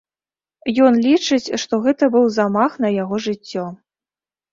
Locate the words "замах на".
2.37-2.91